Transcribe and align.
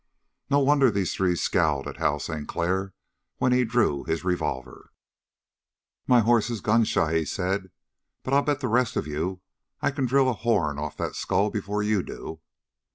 No 0.49 0.57
wonder 0.57 0.89
the 0.89 1.05
three 1.05 1.35
scowled 1.35 1.87
at 1.87 1.97
Hal 1.97 2.17
Sinclair 2.17 2.95
when 3.37 3.51
he 3.51 3.63
drew 3.63 4.03
his 4.03 4.23
revolver. 4.23 4.91
"My 6.07 6.21
horse 6.21 6.49
is 6.49 6.59
gun 6.59 6.85
shy," 6.85 7.13
he 7.19 7.23
said, 7.25 7.69
"but 8.23 8.33
I'll 8.33 8.41
bet 8.41 8.61
the 8.61 8.67
rest 8.67 8.95
of 8.95 9.05
you 9.05 9.41
I 9.79 9.91
can 9.91 10.07
drill 10.07 10.27
a 10.27 10.33
horn 10.33 10.79
off 10.79 10.97
that 10.97 11.13
skull 11.15 11.51
before 11.51 11.83
you 11.83 12.01
do." 12.01 12.39